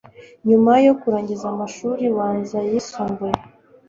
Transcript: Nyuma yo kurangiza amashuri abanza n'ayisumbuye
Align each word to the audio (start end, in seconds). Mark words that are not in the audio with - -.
Nyuma 0.47 0.71
yo 0.85 0.93
kurangiza 1.01 1.45
amashuri 1.53 2.01
abanza 2.11 2.57
n'ayisumbuye 2.61 3.37